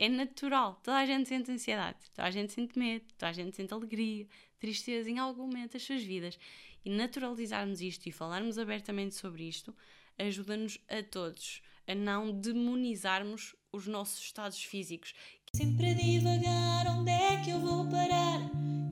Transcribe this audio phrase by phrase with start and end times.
[0.00, 0.80] É natural.
[0.82, 4.26] Toda a gente sente ansiedade, toda a gente sente medo, toda a gente sente alegria,
[4.58, 6.38] tristeza em algum momento das suas vidas.
[6.82, 9.76] E naturalizarmos isto e falarmos abertamente sobre isto
[10.18, 15.12] ajuda-nos a todos a não demonizarmos os nossos estados físicos.
[15.54, 18.40] Sempre a divagar, onde é que eu vou parar?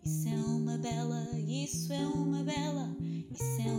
[0.05, 2.97] Isso é uma bela, isso é uma bela,
[3.31, 3.78] isso é uma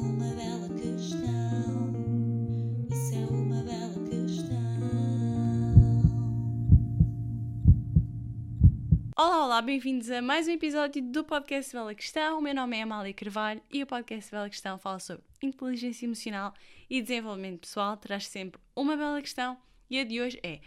[9.22, 12.40] Olá, olá, bem-vindos a mais um episódio do podcast Bela Questão.
[12.40, 16.54] O meu nome é Amália Carvalho e o podcast Bela Questão fala sobre inteligência emocional
[16.90, 17.98] e desenvolvimento pessoal.
[17.98, 19.58] Traz sempre uma bela questão
[19.90, 20.62] e a de hoje é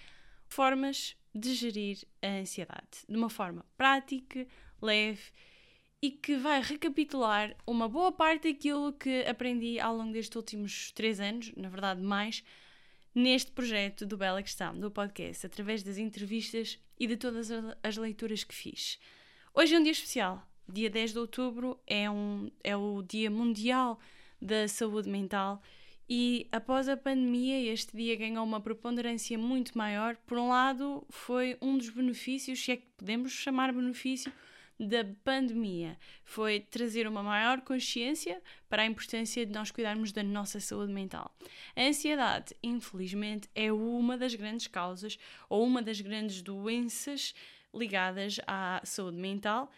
[0.50, 4.46] formas de gerir a ansiedade de uma forma prática,
[4.82, 5.32] leve
[6.02, 11.20] e que vai recapitular uma boa parte daquilo que aprendi ao longo destes últimos três
[11.20, 12.44] anos, na verdade mais,
[13.14, 17.50] neste projeto do Bela Questão, do podcast, através das entrevistas e de todas
[17.82, 18.98] as leituras que fiz.
[19.54, 20.46] Hoje é um dia especial.
[20.68, 23.98] Dia 10 de outubro é, um, é o Dia Mundial
[24.40, 25.62] da Saúde Mental
[26.14, 30.16] e após a pandemia, este dia ganhou uma preponderância muito maior.
[30.26, 34.32] Por um lado, foi um dos benefícios, se é que podemos chamar benefício,
[34.78, 35.98] da pandemia.
[36.24, 41.34] Foi trazer uma maior consciência para a importância de nós cuidarmos da nossa saúde mental.
[41.76, 47.34] A ansiedade, infelizmente, é uma das grandes causas ou uma das grandes doenças
[47.74, 49.70] ligadas à saúde mental.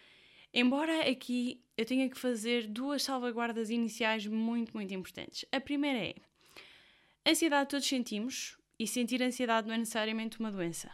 [0.53, 5.45] Embora aqui eu tenha que fazer duas salvaguardas iniciais muito, muito importantes.
[5.51, 6.15] A primeira é:
[7.27, 10.91] ansiedade todos sentimos e sentir ansiedade não é necessariamente uma doença.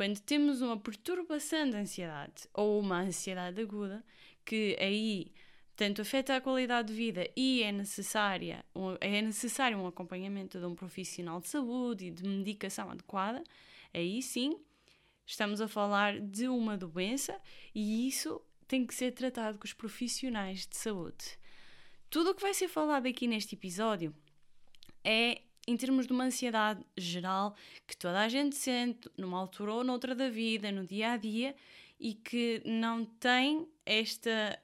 [0.00, 4.02] Quando temos uma perturbação de ansiedade ou uma ansiedade aguda,
[4.46, 5.30] que aí
[5.76, 8.64] tanto afeta a qualidade de vida e é, necessária,
[8.98, 13.44] é necessário um acompanhamento de um profissional de saúde e de medicação adequada,
[13.92, 14.58] aí sim
[15.26, 17.38] estamos a falar de uma doença
[17.74, 21.38] e isso tem que ser tratado com os profissionais de saúde.
[22.08, 24.14] Tudo o que vai ser falado aqui neste episódio
[25.04, 27.54] é em termos de uma ansiedade geral
[27.86, 31.54] que toda a gente sente numa altura ou noutra da vida, no dia a dia,
[31.98, 34.58] e que não tem esta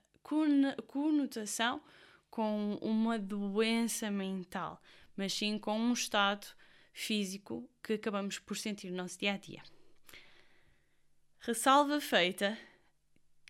[0.86, 1.80] conotação
[2.28, 4.82] com uma doença mental,
[5.16, 6.46] mas sim com um estado
[6.92, 9.62] físico que acabamos por sentir no nosso dia a dia.
[11.38, 12.58] Ressalva feita,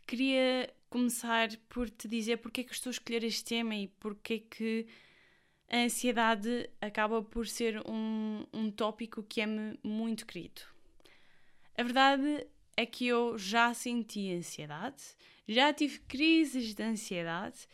[0.06, 4.34] queria começar por te dizer porque é que estou a escolher este tema e porque
[4.34, 4.86] é que
[5.68, 10.62] a ansiedade acaba por ser um, um tópico que é-me muito querido.
[11.76, 12.46] A verdade
[12.76, 15.02] é que eu já senti ansiedade,
[15.46, 17.68] já tive crises de ansiedade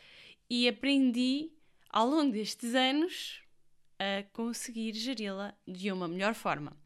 [0.49, 1.51] e aprendi
[1.91, 3.43] ao longo destes anos
[3.99, 6.77] a conseguir geri-la de uma melhor forma.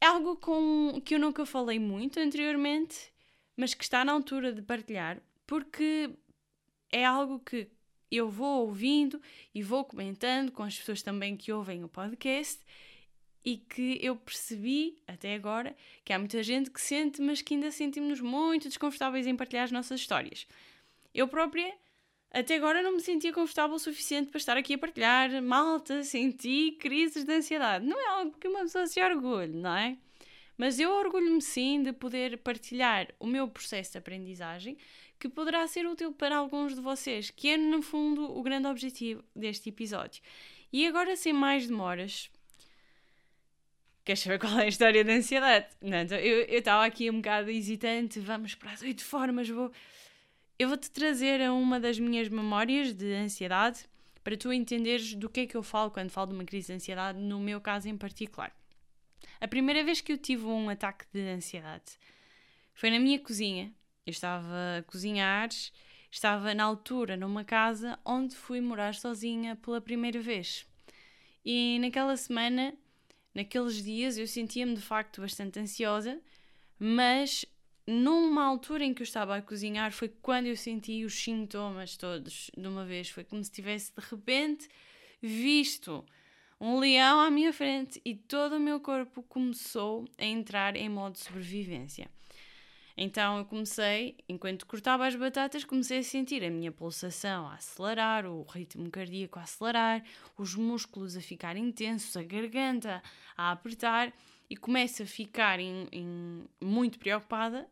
[0.00, 3.12] É algo com que eu nunca falei muito anteriormente
[3.58, 6.16] mas que está na altura de partilhar, porque
[6.92, 7.68] é algo que
[8.10, 9.20] eu vou ouvindo
[9.54, 12.60] e vou comentando com as pessoas também que ouvem o podcast
[13.44, 17.70] e que eu percebi até agora que há muita gente que sente, mas que ainda
[17.70, 20.46] sentimos muito desconfortáveis em partilhar as nossas histórias.
[21.14, 21.74] Eu própria
[22.30, 25.42] até agora não me sentia confortável o suficiente para estar aqui a partilhar.
[25.42, 27.86] Malta, senti crises de ansiedade.
[27.86, 29.96] Não é algo que uma pessoa se orgulhe, não é?
[30.56, 34.76] Mas eu orgulho-me sim de poder partilhar o meu processo de aprendizagem,
[35.18, 39.24] que poderá ser útil para alguns de vocês, que é no fundo o grande objetivo
[39.34, 40.22] deste episódio.
[40.72, 42.30] E agora, sem mais demoras,
[44.08, 45.66] Queres saber qual é a história da ansiedade?
[45.82, 49.70] Não, então, eu estava aqui um bocado hesitante, vamos para as oito formas, vou...
[50.58, 53.84] Eu vou-te trazer uma das minhas memórias de ansiedade
[54.24, 56.72] para tu entenderes do que é que eu falo quando falo de uma crise de
[56.72, 58.50] ansiedade, no meu caso em particular.
[59.38, 61.98] A primeira vez que eu tive um ataque de ansiedade
[62.72, 63.70] foi na minha cozinha.
[64.08, 65.50] Eu estava a cozinhar,
[66.10, 70.66] estava na altura numa casa onde fui morar sozinha pela primeira vez.
[71.44, 72.72] E naquela semana,
[73.34, 76.18] naqueles dias, eu sentia-me de facto bastante ansiosa,
[76.78, 77.44] mas
[77.86, 82.50] numa altura em que eu estava a cozinhar foi quando eu senti os sintomas todos
[82.56, 83.10] de uma vez.
[83.10, 84.70] Foi como se tivesse de repente
[85.20, 86.02] visto
[86.58, 91.12] um leão à minha frente e todo o meu corpo começou a entrar em modo
[91.12, 92.08] de sobrevivência.
[93.00, 98.26] Então eu comecei, enquanto cortava as batatas, comecei a sentir a minha pulsação a acelerar,
[98.26, 100.02] o ritmo cardíaco a acelerar,
[100.36, 103.00] os músculos a ficar intensos, a garganta
[103.36, 104.12] a apertar
[104.50, 107.70] e começo a ficar em, em, muito preocupada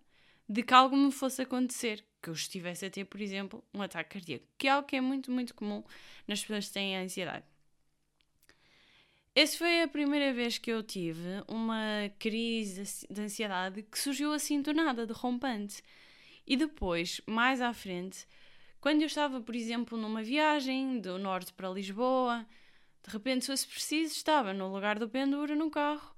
[0.49, 4.11] de que algo me fosse acontecer, que eu estivesse a ter, por exemplo, um ataque
[4.11, 5.82] cardíaco, que é algo que é muito, muito comum
[6.28, 7.56] nas pessoas que têm ansiedade.
[9.37, 14.62] Essa foi a primeira vez que eu tive uma crise de ansiedade que surgiu assim
[14.62, 15.83] do nada, derrompante.
[16.47, 18.27] E depois, mais à frente,
[18.81, 22.47] quando eu estava, por exemplo, numa viagem do norte para Lisboa,
[23.05, 26.17] de repente, se fosse preciso, estava no lugar do pendura no carro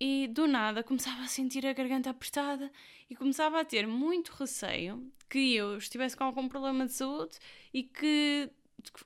[0.00, 2.72] e do nada começava a sentir a garganta apertada
[3.08, 7.38] e começava a ter muito receio que eu estivesse com algum problema de saúde
[7.72, 8.50] e que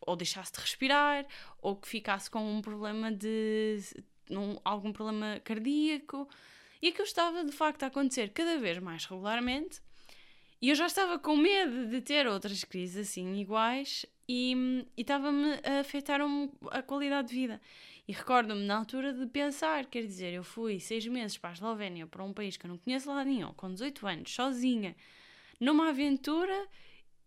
[0.00, 1.26] ou deixasse de respirar,
[1.60, 3.78] ou que ficasse com um problema de.
[4.30, 6.28] Um, algum problema cardíaco.
[6.80, 9.80] E aquilo estava de facto a acontecer cada vez mais regularmente.
[10.60, 15.80] E eu já estava com medo de ter outras crises assim iguais e, estava-me a
[15.80, 16.20] afetar
[16.70, 17.60] a qualidade de vida.
[18.06, 22.06] E recordo-me na altura de pensar, quer dizer, eu fui seis meses para a Eslovénia,
[22.06, 24.96] para um país que eu não conheço lá nenhum, com 18 anos, sozinha,
[25.60, 26.68] numa aventura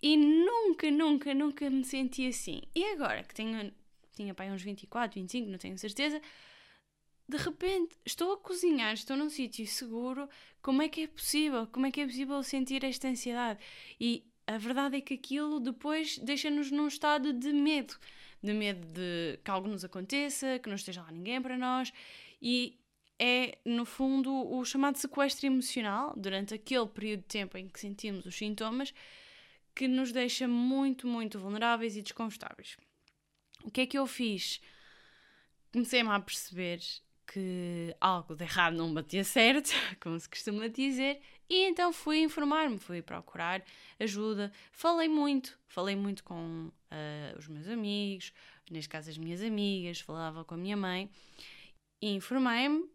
[0.06, 2.62] e nunca, nunca, nunca me senti assim.
[2.76, 3.74] E agora que tenho,
[4.16, 6.22] tinha pai uns 24, 25, não tenho certeza,
[7.28, 10.30] de repente estou a cozinhar, estou num sítio seguro,
[10.62, 11.66] como é que é possível?
[11.66, 13.60] Como é que é possível sentir esta ansiedade?
[14.00, 17.96] E a verdade é que aquilo depois deixa-nos num estado de medo,
[18.44, 21.92] de medo de que algo nos aconteça, que não esteja lá ninguém para nós
[22.40, 22.78] e
[23.18, 28.24] é, no fundo, o chamado sequestro emocional, durante aquele período de tempo em que sentimos
[28.28, 28.94] os sintomas,
[29.76, 32.78] que nos deixa muito, muito vulneráveis e desconfortáveis.
[33.64, 34.62] O que é que eu fiz?
[35.72, 36.80] Comecei-me a perceber
[37.28, 41.20] que algo de errado não batia certo, como se costuma dizer,
[41.50, 43.64] e então fui informar-me, fui procurar
[44.00, 44.52] ajuda.
[44.72, 48.32] Falei muito, falei muito com uh, os meus amigos,
[48.72, 51.10] neste caso as minhas amigas, falava com a minha mãe,
[52.02, 52.88] informei-me,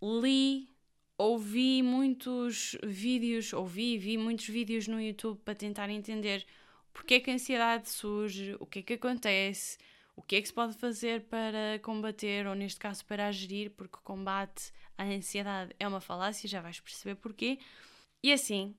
[0.00, 0.73] li
[1.16, 6.46] ouvi muitos vídeos, ouvi vi muitos vídeos no YouTube para tentar entender
[6.92, 9.78] porque é que a ansiedade surge, o que é que acontece,
[10.16, 13.98] o que é que se pode fazer para combater, ou neste caso para gerir, porque
[14.04, 17.58] combate a ansiedade é uma falácia, já vais perceber porquê.
[18.22, 18.76] E assim,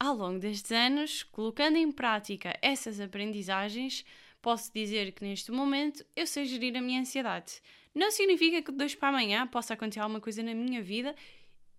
[0.00, 4.04] ao longo destes anos, colocando em prática essas aprendizagens,
[4.42, 7.62] posso dizer que neste momento eu sei gerir a minha ansiedade.
[7.94, 11.14] Não significa que de dois para amanhã possa acontecer alguma coisa na minha vida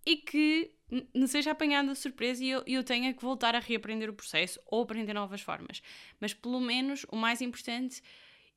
[0.06, 0.72] e que
[1.12, 4.60] não seja apanhado de surpresa e eu, eu tenha que voltar a reaprender o processo
[4.66, 5.82] ou aprender novas formas.
[6.20, 8.00] Mas pelo menos o mais importante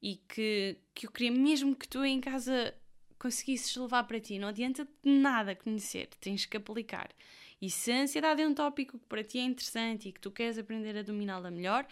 [0.01, 2.73] e que, que eu queria mesmo que tu em casa
[3.17, 7.09] conseguisses levar para ti, não adianta de nada conhecer, tens que aplicar.
[7.61, 10.31] E se a ansiedade é um tópico que para ti é interessante e que tu
[10.31, 11.85] queres aprender a dominá-la melhor,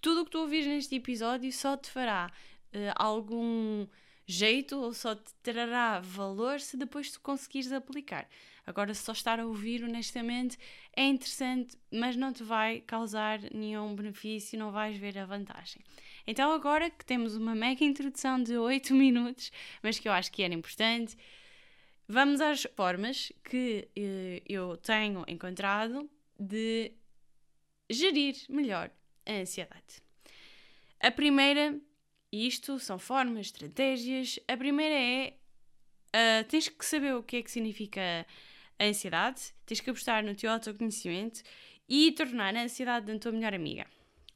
[0.00, 2.30] tudo o que tu ouvires neste episódio só te fará
[2.72, 3.88] uh, algum
[4.24, 8.28] jeito ou só te trará valor se depois tu conseguires aplicar.
[8.68, 10.58] Agora, só estar a ouvir honestamente
[10.94, 15.82] é interessante, mas não te vai causar nenhum benefício, não vais ver a vantagem.
[16.26, 19.50] Então, agora que temos uma mega introdução de 8 minutos,
[19.82, 21.16] mas que eu acho que era importante,
[22.06, 26.06] vamos às formas que eh, eu tenho encontrado
[26.38, 26.92] de
[27.88, 28.90] gerir melhor
[29.24, 30.02] a ansiedade.
[31.00, 31.80] A primeira,
[32.30, 34.38] isto são formas, estratégias.
[34.46, 35.38] A primeira é
[36.14, 38.26] uh, tens que saber o que é que significa
[38.78, 41.42] a ansiedade, tens que apostar no teu autoconhecimento
[41.88, 43.86] e tornar a ansiedade a tua melhor amiga.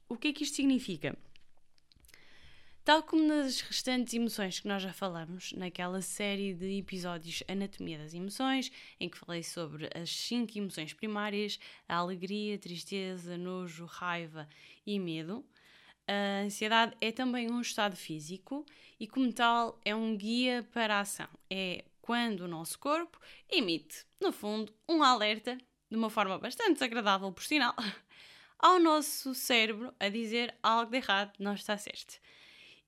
[0.08, 1.16] O que é que isto significa?
[2.84, 8.12] Tal como nas restantes emoções que nós já falamos, naquela série de episódios Anatomia das
[8.12, 14.48] Emoções, em que falei sobre as cinco emoções primárias: a alegria, tristeza, nojo, raiva
[14.84, 15.44] e medo.
[16.08, 18.66] A ansiedade é também um estado físico
[18.98, 21.28] e, como tal, é um guia para a ação.
[21.48, 23.16] É quando o nosso corpo
[23.48, 25.58] emite, no fundo, um alerta,
[25.90, 27.74] de uma forma bastante desagradável, por sinal,
[28.58, 32.20] ao nosso cérebro a dizer algo de errado não está certo.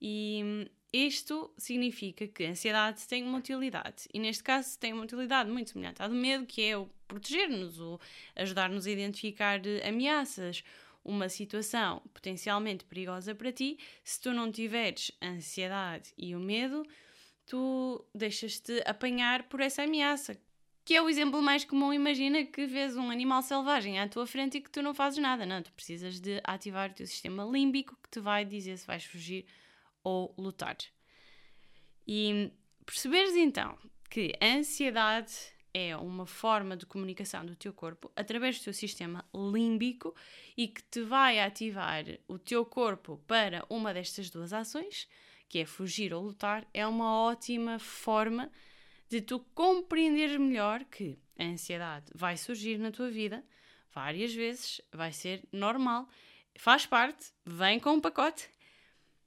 [0.01, 5.51] E isto significa que a ansiedade tem uma utilidade, e neste caso tem uma utilidade
[5.51, 7.99] muito semelhante à do medo, que é o proteger-nos, o
[8.37, 10.63] ajudar-nos a identificar ameaças,
[11.05, 13.79] uma situação potencialmente perigosa para ti.
[14.03, 16.87] Se tu não tiveres a ansiedade e o medo,
[17.47, 20.37] tu deixas-te apanhar por essa ameaça.
[20.85, 21.93] Que é o exemplo mais comum.
[21.93, 25.47] Imagina que vês um animal selvagem à tua frente e que tu não fazes nada.
[25.47, 29.05] Não, tu precisas de ativar o teu sistema límbico que te vai dizer se vais
[29.05, 29.47] fugir
[30.03, 30.77] ou lutar.
[32.07, 32.53] E
[32.85, 33.79] perceberes então
[34.11, 35.33] que a ansiedade
[35.73, 40.15] é uma forma de comunicação do teu corpo através do teu sistema límbico
[40.57, 45.09] e que te vai ativar o teu corpo para uma destas duas ações
[45.49, 48.74] que é fugir ou lutar, é uma ótima forma de
[49.21, 53.45] tu compreenderes melhor que a ansiedade vai surgir na tua vida
[53.93, 56.09] várias vezes, vai ser normal,
[56.57, 58.49] faz parte, vem com um pacote,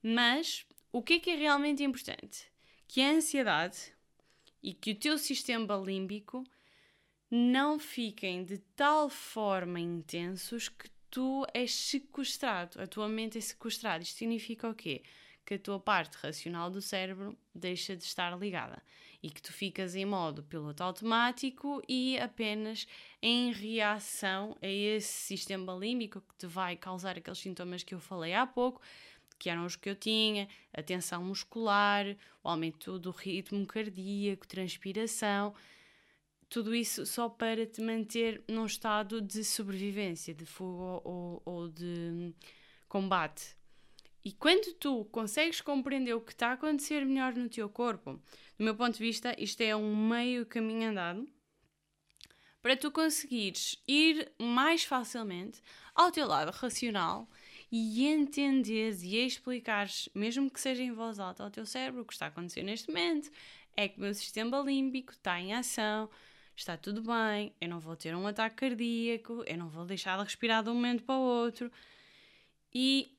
[0.04, 2.52] mas o que é que é realmente importante?
[2.88, 3.94] que a ansiedade
[4.64, 6.44] e que o teu sistema límbico
[7.30, 14.04] não fiquem de tal forma intensos que tu és sequestrado, a tua mente é sequestrada.
[14.04, 15.04] Isto significa o quê?
[15.46, 18.82] Que a tua parte racional do cérebro deixa de estar ligada
[19.22, 22.88] e que tu ficas em modo piloto automático e apenas
[23.22, 28.34] em reação a esse sistema límbico que te vai causar aqueles sintomas que eu falei
[28.34, 28.82] há pouco,
[29.40, 32.06] que eram os que eu tinha, a tensão muscular,
[32.44, 35.54] o aumento do ritmo cardíaco, transpiração,
[36.50, 42.34] tudo isso só para te manter num estado de sobrevivência, de fuga ou, ou de
[42.88, 43.57] combate.
[44.28, 48.20] E quando tu consegues compreender o que está a acontecer melhor no teu corpo,
[48.58, 51.26] do meu ponto de vista, isto é um meio caminho andado
[52.62, 55.62] para tu conseguires ir mais facilmente
[55.96, 57.26] ao teu lado racional
[57.72, 62.12] e entenderes e explicares, mesmo que seja em voz alta ao teu cérebro, o que
[62.12, 63.32] está a acontecer neste momento
[63.78, 66.10] é que o meu sistema límbico está em ação,
[66.54, 70.26] está tudo bem, eu não vou ter um ataque cardíaco, eu não vou deixar de
[70.26, 71.72] respirar de um momento para o outro.
[72.74, 73.17] E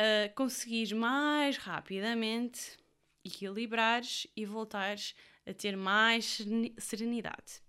[0.00, 2.76] uh, conseguir mais rapidamente
[3.24, 5.14] equilibrares e voltares
[5.46, 6.42] a ter mais
[6.78, 7.62] serenidade.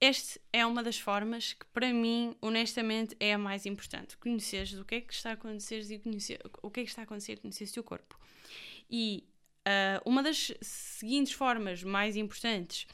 [0.00, 4.16] Esta é uma das formas que, para mim, honestamente, é a mais importante.
[4.16, 7.02] Conheceres o que é que está a acontecer e conhecer o que é que está
[7.02, 8.18] a acontecer conheceres o teu corpo.
[8.88, 9.24] E
[9.66, 12.86] uh, uma das seguintes formas mais importantes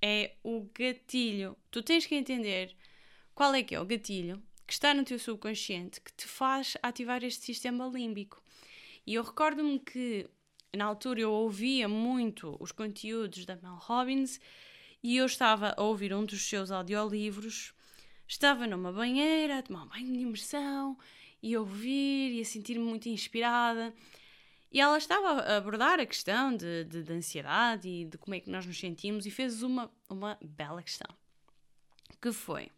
[0.00, 1.56] é o gatilho.
[1.70, 2.76] Tu tens que entender
[3.34, 4.40] qual é que é o gatilho
[4.72, 8.42] que está no teu subconsciente que te faz ativar este sistema límbico.
[9.06, 10.26] E eu recordo-me que
[10.74, 14.40] na altura eu ouvia muito os conteúdos da Mel Robbins
[15.02, 17.74] e eu estava a ouvir um dos seus audiolivros,
[18.26, 20.96] estava numa banheira a tomar um banho de imersão
[21.42, 23.92] e a ouvir e a sentir-me muito inspirada.
[24.72, 28.40] E ela estava a abordar a questão de, de, de, ansiedade e de como é
[28.40, 31.14] que nós nos sentimos e fez uma, uma bela questão.
[32.22, 32.70] Que foi,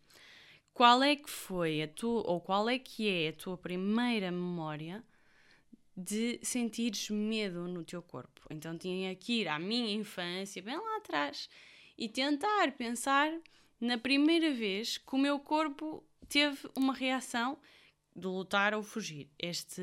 [0.75, 5.05] qual é que foi a tua, ou qual é que é a tua primeira memória
[5.97, 8.41] de sentires medo no teu corpo?
[8.51, 11.49] Então tinha que ir à minha infância, bem lá atrás,
[11.97, 13.33] e tentar pensar
[13.81, 17.57] na primeira vez que o meu corpo teve uma reação
[18.15, 19.31] de lutar ou fugir.
[19.39, 19.81] Este,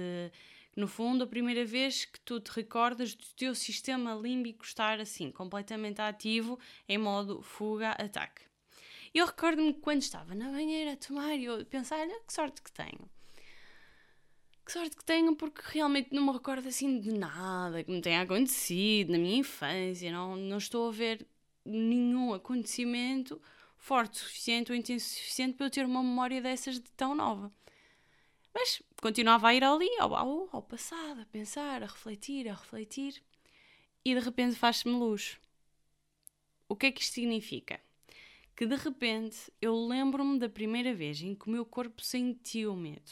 [0.75, 5.31] no fundo, a primeira vez que tu te recordas do teu sistema límbico estar assim,
[5.31, 8.50] completamente ativo, em modo fuga-ataque.
[9.13, 12.71] Eu recordo-me quando estava na banheira a tomar e eu pensar, olha que sorte que
[12.71, 13.09] tenho.
[14.65, 18.21] Que sorte que tenho porque realmente não me recordo assim de nada que me tenha
[18.21, 21.27] acontecido na minha infância, não, não estou a ver
[21.65, 23.41] nenhum acontecimento
[23.77, 27.13] forte o suficiente ou intenso o suficiente para eu ter uma memória dessas de tão
[27.13, 27.51] nova.
[28.53, 33.21] Mas continuava a ir ali, ao, ao, ao passado, a pensar, a refletir, a refletir,
[34.05, 35.37] e de repente faz-se-me luz.
[36.69, 37.81] O que é que isto significa?
[38.55, 43.11] Que de repente eu lembro-me da primeira vez em que o meu corpo sentiu medo.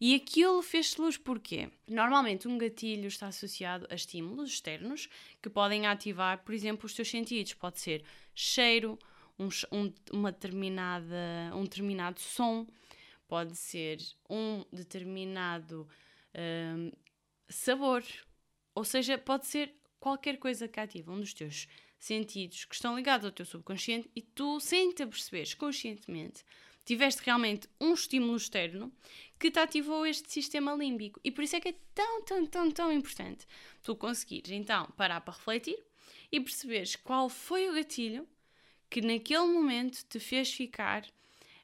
[0.00, 1.70] E aquilo fez-se luz porquê?
[1.88, 5.08] Normalmente um gatilho está associado a estímulos externos
[5.40, 7.54] que podem ativar, por exemplo, os teus sentidos.
[7.54, 8.02] Pode ser
[8.34, 8.98] cheiro,
[9.38, 12.66] um, um, uma determinada, um determinado som,
[13.28, 15.88] pode ser um determinado
[16.34, 16.90] um,
[17.48, 18.02] sabor,
[18.74, 21.68] ou seja, pode ser qualquer coisa que ativa um dos teus
[22.04, 26.44] sentidos que estão ligados ao teu subconsciente e tu, sem te aperceberes conscientemente,
[26.84, 28.92] tiveste realmente um estímulo externo
[29.38, 31.20] que te ativou este sistema límbico.
[31.22, 33.46] E por isso é que é tão, tão, tão, tão importante
[33.84, 35.78] tu conseguires então parar para refletir
[36.32, 38.26] e perceberes qual foi o gatilho
[38.90, 41.06] que naquele momento te fez ficar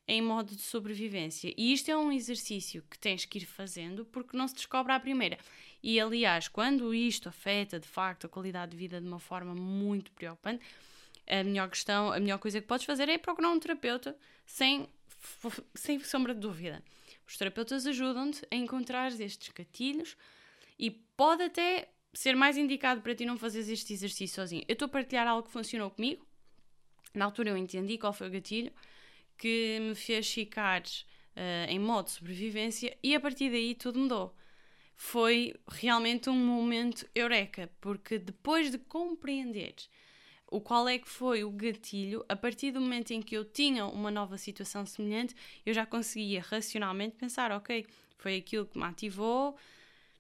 [0.07, 1.53] em modo de sobrevivência.
[1.57, 5.01] E isto é um exercício que tens que ir fazendo porque não se descobre à
[5.01, 5.37] primeira.
[5.83, 10.11] E aliás, quando isto afeta de facto a qualidade de vida de uma forma muito
[10.13, 10.65] preocupante,
[11.27, 14.17] a melhor questão, a melhor coisa que podes fazer é procurar um terapeuta
[14.47, 14.89] sem,
[15.75, 16.83] sem sombra de dúvida.
[17.27, 20.17] Os terapeutas ajudam-te a encontrar estes gatilhos
[20.79, 24.65] e pode até ser mais indicado para ti não fazeres este exercício sozinho.
[24.67, 26.27] Eu estou a partilhar algo que funcionou comigo.
[27.15, 28.73] Na altura eu entendi qual foi o gatilho
[29.37, 34.35] que me fez ficar uh, em modo sobrevivência e a partir daí tudo mudou.
[35.01, 39.77] Foi realmente um momento eureka, porque depois de compreender
[40.51, 43.87] o qual é que foi o gatilho, a partir do momento em que eu tinha
[43.87, 47.87] uma nova situação semelhante, eu já conseguia racionalmente pensar, ok,
[48.19, 49.57] foi aquilo que me ativou,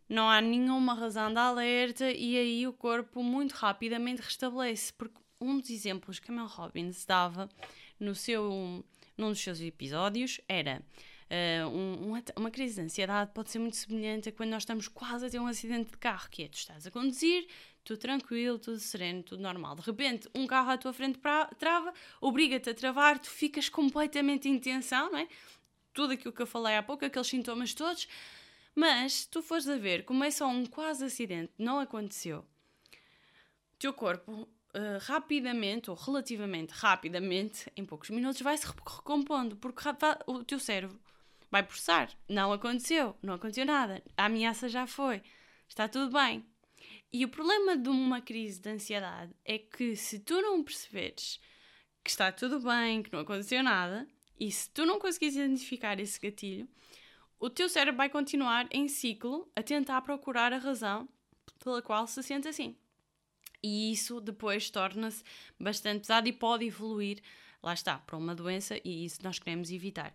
[0.09, 5.59] não há nenhuma razão de alerta e aí o corpo muito rapidamente restabelece, porque um
[5.59, 7.49] dos exemplos que a Mel Robbins dava
[7.99, 8.85] no seu,
[9.17, 10.81] num dos seus episódios era
[11.31, 15.27] uh, um, uma, crise de ansiedade pode ser muito semelhante a quando nós estamos quase
[15.27, 17.47] a ter um acidente de carro, que é tu estás a conduzir,
[17.85, 19.77] tudo tranquilo, tudo sereno, tudo normal.
[19.77, 24.49] De repente, um carro à tua frente pra, trava, obriga-te a travar, tu ficas completamente
[24.49, 25.29] em tensão, não é?
[25.93, 28.09] Tudo aquilo que eu falei há pouco, aqueles sintomas todos.
[28.75, 33.79] Mas, se tu fores a ver como é só um quase acidente, não aconteceu, o
[33.79, 34.49] teu corpo uh,
[35.01, 39.83] rapidamente, ou relativamente rapidamente, em poucos minutos, vai se recompondo, porque
[40.27, 40.99] o teu cérebro
[41.51, 42.11] vai processar.
[42.29, 45.23] Não aconteceu, não aconteceu nada, a ameaça já foi,
[45.69, 46.45] está tudo bem.
[47.13, 51.41] E o problema de uma crise de ansiedade é que se tu não perceberes
[52.05, 54.07] que está tudo bem, que não aconteceu nada,
[54.39, 56.69] e se tu não conseguires identificar esse gatilho,
[57.41, 61.09] o teu cérebro vai continuar em ciclo a tentar procurar a razão
[61.63, 62.77] pela qual se sente assim.
[63.63, 65.25] E isso depois torna-se
[65.59, 67.21] bastante pesado e pode evoluir,
[67.63, 70.13] lá está, para uma doença, e isso nós queremos evitar.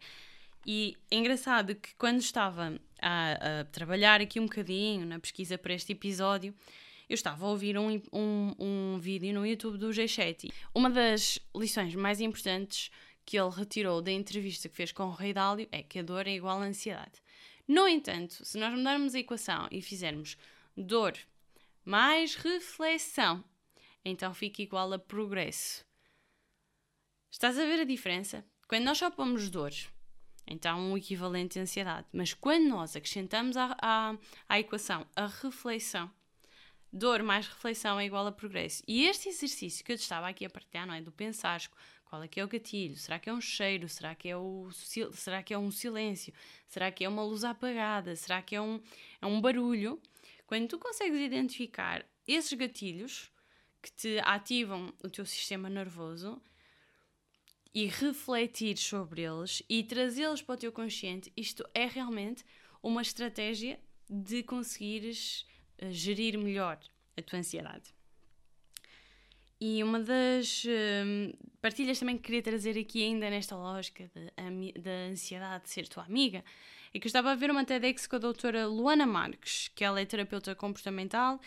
[0.65, 5.73] E é engraçado que quando estava a, a trabalhar aqui um bocadinho na pesquisa para
[5.73, 6.53] este episódio,
[7.09, 10.51] eu estava a ouvir um, um, um vídeo no YouTube do G7.
[10.73, 12.89] Uma das lições mais importantes
[13.25, 16.27] que ele retirou da entrevista que fez com o Rei Dálio é que a dor
[16.27, 17.21] é igual à ansiedade.
[17.67, 20.37] No entanto, se nós mudarmos a equação e fizermos
[20.75, 21.13] dor
[21.85, 23.43] mais reflexão,
[24.03, 25.85] então fica igual a progresso.
[27.31, 28.45] Estás a ver a diferença?
[28.67, 29.71] Quando nós só pomos dor
[30.45, 32.07] então, um equivalente de ansiedade.
[32.11, 36.11] Mas quando nós acrescentamos à, à, à equação a reflexão,
[36.91, 38.83] dor mais reflexão é igual a progresso.
[38.87, 41.01] E este exercício que eu estava aqui a partilhar, não é?
[41.01, 41.61] Do pensar
[42.05, 42.95] qual é que é o gatilho?
[42.95, 43.89] Será que é um cheiro?
[43.89, 44.69] Será que é, o,
[45.13, 46.31] será que é um silêncio?
[46.67, 48.15] Será que é uma luz apagada?
[48.15, 48.79] Será que é um,
[49.19, 49.99] é um barulho?
[50.45, 53.31] Quando tu consegues identificar esses gatilhos
[53.81, 56.39] que te ativam o teu sistema nervoso,
[57.73, 62.43] e refletir sobre eles e trazê-los para o teu consciente, isto é realmente
[62.81, 65.45] uma estratégia de conseguires
[65.81, 66.79] uh, gerir melhor
[67.17, 67.93] a tua ansiedade.
[69.59, 74.11] E uma das uh, partilhas também que queria trazer aqui, ainda nesta lógica
[74.77, 76.43] da ansiedade de ser tua amiga,
[76.93, 79.99] é que eu estava a ver uma TEDx com a doutora Luana Marques, que ela
[79.99, 81.39] é terapeuta comportamental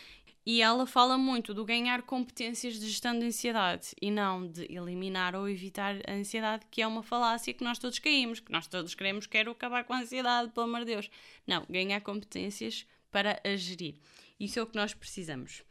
[0.45, 5.37] e ela fala muito do ganhar competências de gestão de ansiedade e não de eliminar
[5.37, 8.95] ou evitar a ansiedade, que é uma falácia que nós todos caímos, que nós todos
[8.95, 11.11] queremos, quero acabar com a ansiedade, pelo amor de Deus.
[11.47, 13.95] Não, ganhar competências para a gerir.
[14.39, 15.63] Isso é o que nós precisamos.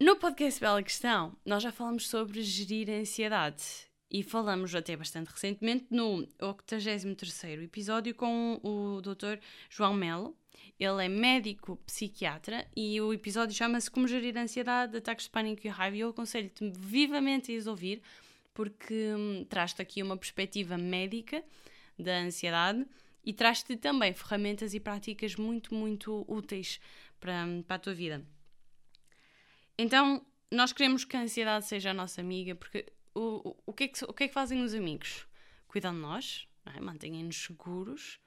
[0.00, 5.26] No podcast Bela Questão, nós já falamos sobre gerir a ansiedade e falamos até bastante
[5.32, 7.04] recentemente no 83
[7.64, 9.42] episódio com o Dr.
[9.68, 10.36] João Melo,
[10.78, 15.66] ele é médico psiquiatra e o episódio chama-se Como Gerir a Ansiedade, Ataques de Pânico
[15.66, 15.96] e Raiva.
[15.96, 18.02] E eu aconselho-te vivamente a ir ouvir,
[18.54, 21.42] porque hum, traz-te aqui uma perspectiva médica
[21.98, 22.86] da ansiedade
[23.24, 26.80] e traz-te também ferramentas e práticas muito, muito úteis
[27.18, 28.24] para, hum, para a tua vida.
[29.76, 33.88] Então, nós queremos que a ansiedade seja a nossa amiga, porque o, o, que, é
[33.88, 35.26] que, o que é que fazem os amigos?
[35.66, 36.80] Cuidam de nós, é?
[36.80, 38.18] mantêm-nos seguros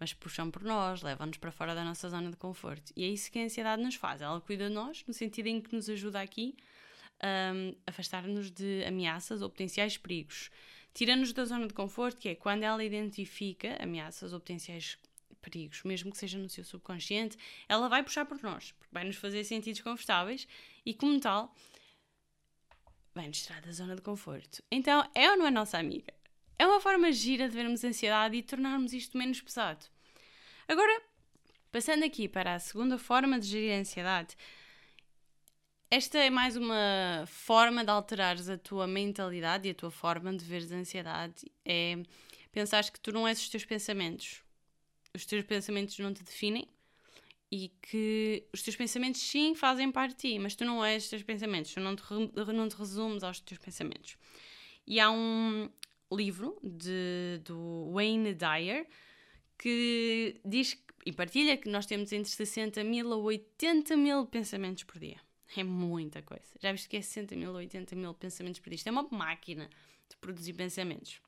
[0.00, 2.90] mas puxam por nós, levam-nos para fora da nossa zona de conforto.
[2.96, 4.22] E é isso que a ansiedade nos faz.
[4.22, 6.56] Ela cuida de nós, no sentido em que nos ajuda aqui
[7.22, 10.50] um, a afastar-nos de ameaças ou potenciais perigos.
[10.94, 14.98] Tira-nos da zona de conforto, que é quando ela identifica ameaças ou potenciais
[15.42, 17.36] perigos, mesmo que seja no seu subconsciente,
[17.68, 20.48] ela vai puxar por nós, porque vai nos fazer sentir desconfortáveis
[20.84, 21.54] e, como tal,
[23.14, 24.62] vai nos tirar da zona de conforto.
[24.70, 26.12] Então, é ou não é nossa amiga?
[26.58, 29.86] É uma forma gira de vermos ansiedade e tornarmos isto menos pesado.
[30.68, 31.02] Agora,
[31.72, 34.36] passando aqui para a segunda forma de gerir a ansiedade,
[35.90, 40.44] esta é mais uma forma de alterares a tua mentalidade e a tua forma de
[40.44, 41.50] ver a ansiedade.
[41.64, 41.96] É
[42.52, 44.42] pensar que tu não és os teus pensamentos.
[45.12, 46.68] Os teus pensamentos não te definem
[47.50, 51.10] e que os teus pensamentos sim fazem parte de ti, mas tu não és os
[51.10, 52.02] teus pensamentos, tu não te,
[52.54, 54.16] não te resumes aos teus pensamentos.
[54.86, 55.68] E há um,
[56.12, 58.86] livro de, do Wayne Dyer
[59.58, 64.98] que diz e partilha que nós temos entre 60 mil a 80 mil pensamentos por
[64.98, 65.18] dia.
[65.56, 66.44] É muita coisa.
[66.60, 68.76] Já viste que é 60 mil a 80 mil pensamentos por dia?
[68.76, 69.68] Isto é uma máquina
[70.08, 71.20] de produzir pensamentos.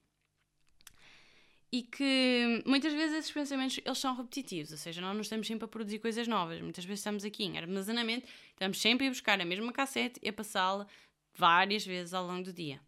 [1.75, 5.65] E que muitas vezes esses pensamentos eles são repetitivos, ou seja, nós não estamos sempre
[5.65, 6.61] a produzir coisas novas.
[6.61, 10.33] Muitas vezes estamos aqui em armazenamento, estamos sempre a buscar a mesma cassete e a
[10.35, 10.87] passá-la
[11.35, 12.79] várias vezes ao longo do dia.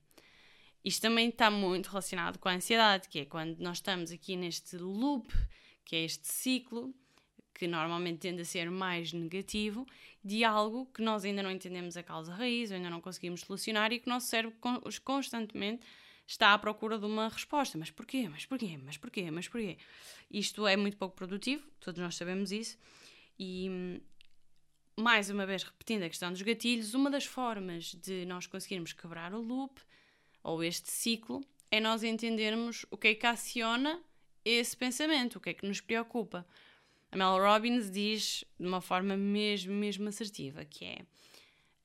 [0.85, 4.77] Isto também está muito relacionado com a ansiedade, que é quando nós estamos aqui neste
[4.77, 5.33] loop,
[5.83, 6.94] que é este ciclo,
[7.55, 9.87] que normalmente tende a ser mais negativo,
[10.23, 13.99] de algo que nós ainda não entendemos a causa raiz, ainda não conseguimos solucionar e
[13.99, 14.59] que o nosso cérebro
[15.03, 15.87] constantemente
[16.26, 17.76] está à procura de uma resposta.
[17.78, 18.28] Mas porquê?
[18.28, 18.78] Mas porquê?
[18.82, 19.30] Mas porquê?
[19.30, 19.78] Mas porquê?
[20.30, 22.78] Isto é muito pouco produtivo, todos nós sabemos isso,
[23.38, 24.00] e
[24.96, 29.34] mais uma vez repetindo a questão dos gatilhos, uma das formas de nós conseguirmos quebrar
[29.34, 29.80] o loop
[30.42, 34.00] ou este ciclo é nós entendermos o que é que aciona
[34.44, 36.46] esse pensamento, o que é que nos preocupa.
[37.10, 40.98] A Mel Robbins diz de uma forma mesmo, mesmo assertiva, que é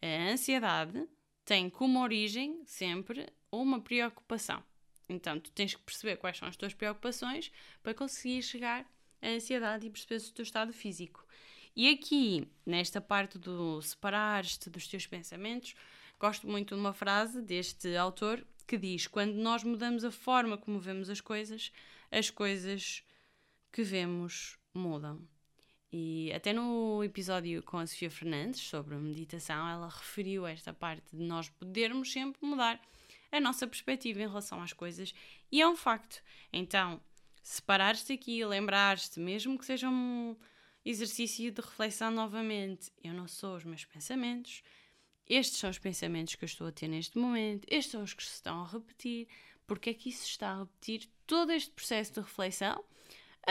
[0.02, 1.08] a ansiedade
[1.50, 4.64] tem como origem sempre uma preocupação.
[5.10, 8.86] Então, tu tens que perceber quais são as tuas preocupações para conseguir chegar
[9.20, 11.26] à ansiedade e perceber o teu estado físico.
[11.76, 15.74] E aqui, nesta parte do separar-te dos teus pensamentos,
[16.20, 20.80] gosto muito de uma frase deste autor que diz: Quando nós mudamos a forma como
[20.80, 21.72] vemos as coisas,
[22.12, 23.04] as coisas
[23.72, 25.20] que vemos mudam.
[25.92, 31.24] E até no episódio com a Sofia Fernandes sobre meditação, ela referiu esta parte de
[31.24, 32.80] nós podermos sempre mudar
[33.32, 35.14] a nossa perspectiva em relação às coisas,
[35.52, 36.22] e é um facto.
[36.52, 37.02] Então,
[37.42, 40.36] separar-te aqui, lembrar-te, mesmo que seja um
[40.86, 44.64] exercício de reflexão novamente, eu não sou os meus pensamentos,
[45.28, 48.24] estes são os pensamentos que eu estou a ter neste momento, estes são os que
[48.24, 49.28] se estão a repetir,
[49.68, 51.08] porque é que isso está a repetir?
[51.28, 52.84] Todo este processo de reflexão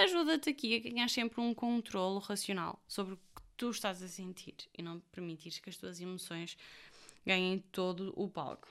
[0.02, 4.54] ajuda-te aqui a ganhar sempre um controlo racional sobre o que tu estás a sentir
[4.76, 6.56] e não permitir que as tuas emoções
[7.26, 8.68] ganhem todo o palco.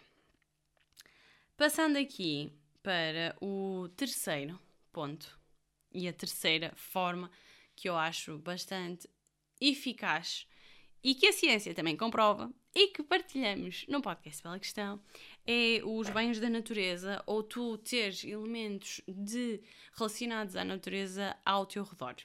[1.55, 4.59] Passando aqui para o terceiro
[4.91, 5.39] ponto
[5.91, 7.29] e a terceira forma
[7.75, 9.09] que eu acho bastante
[9.59, 10.47] eficaz
[11.03, 15.01] e que a ciência também comprova e que partilhamos no podcast pela questão
[15.47, 19.61] é os banhos da natureza ou tu teres elementos de,
[19.93, 22.15] relacionados à natureza ao teu redor.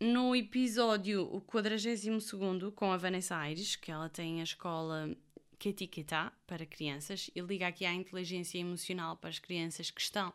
[0.00, 2.30] No episódio o 42
[2.74, 5.14] com a Vanessa Aires, que ela tem a escola
[5.58, 10.32] Ketiketa para crianças e liga aqui à inteligência emocional para as crianças que estão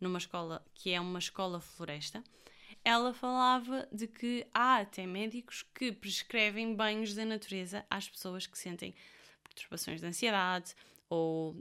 [0.00, 2.22] numa escola que é uma escola floresta,
[2.84, 8.58] ela falava de que há até médicos que prescrevem banhos da natureza às pessoas que
[8.58, 8.94] sentem
[9.54, 10.74] perturbações de ansiedade
[11.08, 11.54] ou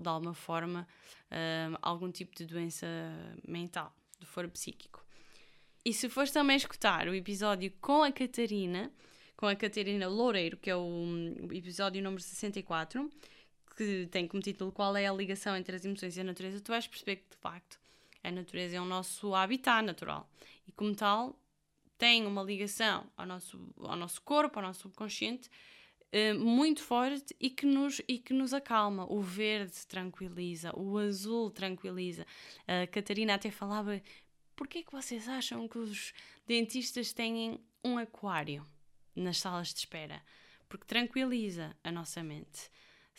[0.00, 0.86] de alguma forma
[1.30, 2.86] um, algum tipo de doença
[3.46, 5.04] mental, do foro psíquico.
[5.84, 8.92] E se fores também escutar o episódio com a Catarina,
[9.36, 13.08] com a Catarina Loureiro, que é o, o episódio número 64,
[13.74, 16.68] que tem como título Qual é a ligação entre as emoções e a natureza, tu
[16.68, 17.80] vais perceber que de facto
[18.22, 20.28] a natureza é o nosso habitat natural
[20.68, 21.34] e, como tal,
[21.96, 25.50] tem uma ligação ao nosso, ao nosso corpo, ao nosso subconsciente,
[26.12, 29.10] eh, muito forte e que, nos, e que nos acalma.
[29.10, 32.26] O verde tranquiliza, o azul tranquiliza.
[32.66, 34.00] A Catarina até falava:
[34.56, 36.12] por que é que vocês acham que os
[36.46, 38.66] dentistas têm um aquário
[39.14, 40.22] nas salas de espera?
[40.68, 42.70] Porque tranquiliza a nossa mente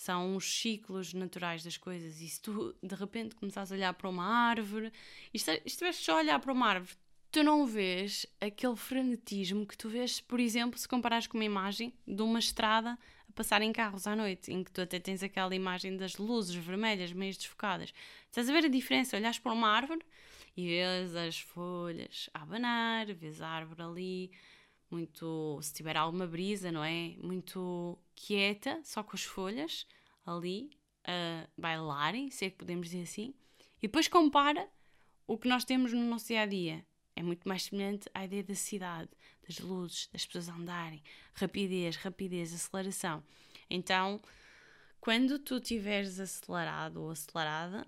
[0.02, 2.22] são os ciclos naturais das coisas.
[2.22, 4.92] E se tu de repente começares a olhar para uma árvore
[5.32, 6.98] e estiveres só a olhar para uma árvore,
[7.32, 11.94] tu não vês aquele frenetismo que tu vês, por exemplo, se comparares com uma imagem
[12.06, 15.56] de uma estrada a passar em carros à noite, em que tu até tens aquela
[15.56, 17.94] imagem das luzes vermelhas meio desfocadas.
[18.26, 19.16] Estás a ver a diferença?
[19.16, 20.02] Olhas para uma árvore
[20.58, 24.32] e vês as folhas a abanar, vês a árvore ali
[24.90, 27.16] muito, se tiver alguma brisa, não é?
[27.18, 29.88] Muito quieta, só com as folhas
[30.26, 30.70] ali
[31.06, 33.34] a bailarem, se é que podemos dizer assim,
[33.78, 34.68] e depois compara
[35.26, 36.86] o que nós temos no nosso dia a dia.
[37.22, 39.12] É muito mais semelhante à ideia da cidade,
[39.48, 41.04] das luzes, das pessoas andarem,
[41.36, 43.24] rapidez, rapidez, aceleração.
[43.70, 44.20] Então,
[45.00, 47.86] quando tu estiveres acelerado ou acelerada,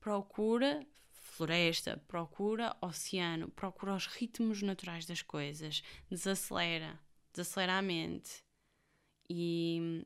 [0.00, 6.98] procura floresta, procura oceano, procura os ritmos naturais das coisas, desacelera,
[7.30, 8.42] desacelera a mente.
[9.28, 10.02] E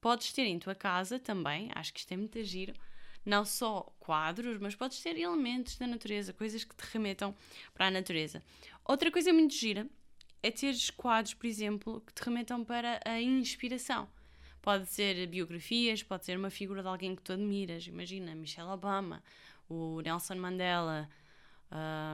[0.00, 2.74] podes ter em tua casa também, acho que isto é muito giro,
[3.28, 7.34] não só quadros, mas podes ter elementos da natureza, coisas que te remetam
[7.74, 8.42] para a natureza.
[8.84, 9.86] Outra coisa muito gira
[10.42, 14.08] é teres quadros, por exemplo, que te remetam para a inspiração.
[14.62, 17.86] Pode ser biografias, pode ser uma figura de alguém que tu admiras.
[17.86, 19.22] Imagina Michelle Obama,
[19.68, 21.08] o Nelson Mandela,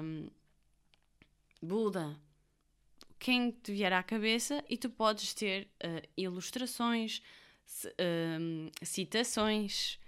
[0.02, 0.28] um,
[1.62, 2.16] Buda,
[3.20, 7.22] quem te vier à cabeça, e tu podes ter uh, ilustrações,
[8.40, 9.98] um, citações,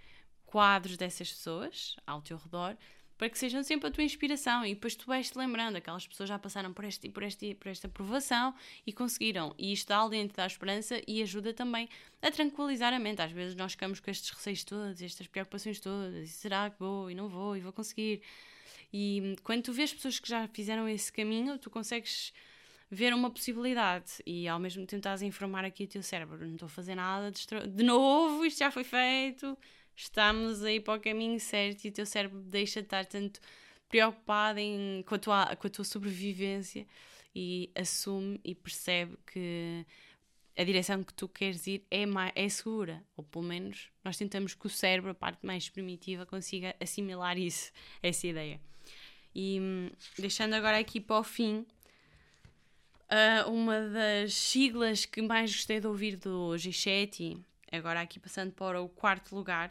[0.56, 2.78] quadros dessas pessoas ao teu redor
[3.18, 6.38] para que sejam sempre a tua inspiração e depois tu vais-te lembrando, aquelas pessoas já
[6.38, 8.54] passaram por, este, por, este, por esta provação
[8.86, 11.90] e conseguiram, e isto dá alento, dá esperança e ajuda também
[12.22, 13.20] a tranquilizar a mente.
[13.20, 17.10] Às vezes nós ficamos com estes receios todos, estas preocupações todas, e será que vou
[17.10, 18.22] e não vou e vou conseguir?
[18.90, 22.32] E quando tu vês pessoas que já fizeram esse caminho, tu consegues
[22.90, 26.54] ver uma possibilidade e ao mesmo tempo estás a informar aqui o teu cérebro, não
[26.54, 29.58] estou a fazer nada de, de novo, isto já foi feito,
[29.96, 33.40] estamos aí para o caminho certo e o teu cérebro deixa de estar tanto
[33.88, 36.86] preocupado em, com, a tua, com a tua sobrevivência
[37.34, 39.86] e assume e percebe que
[40.56, 43.02] a direção que tu queres ir é, mais, é segura.
[43.16, 47.70] Ou pelo menos nós tentamos que o cérebro, a parte mais primitiva, consiga assimilar isso,
[48.02, 48.60] essa ideia.
[49.34, 51.66] E hum, deixando agora aqui para o fim,
[53.10, 57.38] uh, uma das siglas que mais gostei de ouvir do G7,
[57.70, 59.70] agora aqui passando para o quarto lugar,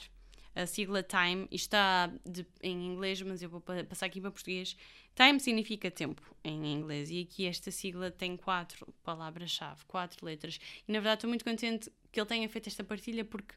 [0.55, 4.77] a sigla Time, isto está de, em inglês, mas eu vou passar aqui para português.
[5.13, 10.59] Time significa tempo em inglês e aqui esta sigla tem quatro palavras-chave, quatro letras.
[10.87, 13.53] E na verdade estou muito contente que ele tenha feito esta partilha porque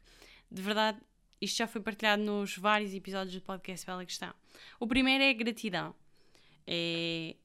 [0.51, 0.99] de verdade
[1.41, 4.33] isto já foi partilhado nos vários episódios do podcast Bela Questão.
[4.79, 5.95] O primeiro é gratidão.
[6.67, 7.35] É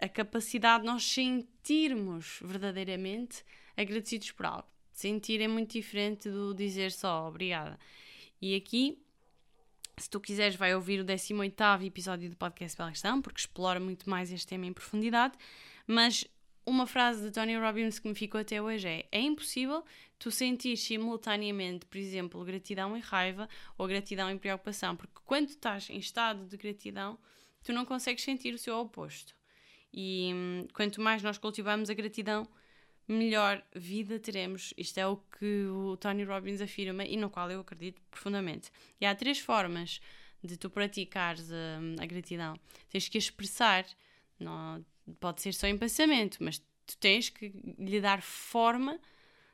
[0.00, 3.44] a capacidade de nós sentirmos verdadeiramente
[3.76, 4.68] agradecidos por algo.
[4.92, 7.78] Sentir é muito diferente do dizer só obrigada.
[8.40, 9.02] E aqui,
[9.96, 14.08] se tu quiseres, vai ouvir o 18 episódio do podcast Bela Questão, porque explora muito
[14.08, 15.34] mais este tema em profundidade.
[15.86, 16.24] Mas
[16.64, 19.84] uma frase de Tony Robbins que me ficou até hoje é: é impossível
[20.18, 25.88] tu sentir simultaneamente, por exemplo, gratidão e raiva ou gratidão e preocupação, porque quando estás
[25.90, 27.18] em estado de gratidão,
[27.64, 29.34] tu não consegues sentir o seu oposto.
[29.92, 32.46] E hum, quanto mais nós cultivamos a gratidão,
[33.08, 34.74] melhor vida teremos.
[34.76, 38.70] Isto é o que o Tony Robbins afirma e no qual eu acredito profundamente.
[39.00, 40.00] E há três formas
[40.42, 42.58] de tu praticares a, a gratidão.
[42.90, 43.86] Tens que expressar,
[44.38, 44.84] não,
[45.18, 49.00] pode ser só em pensamento, mas tu tens que lhe dar forma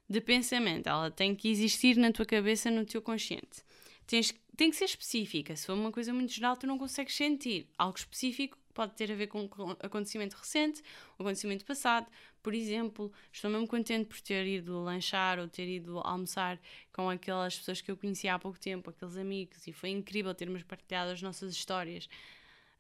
[0.08, 0.88] de pensamento.
[0.88, 3.62] Ela tem que existir na tua cabeça, no teu consciente.
[4.06, 5.56] Tens, tem que ser específica.
[5.56, 7.68] Se for uma coisa muito geral, tu não consegues sentir.
[7.78, 10.82] Algo específico pode ter a ver com um acontecimento recente,
[11.18, 12.06] um acontecimento passado.
[12.44, 16.61] Por exemplo, estou mesmo contente por ter ido lanchar ou ter ido almoçar
[16.92, 20.62] com aquelas pessoas que eu conhecia há pouco tempo, aqueles amigos, e foi incrível termos
[20.62, 22.07] partilhado as nossas histórias.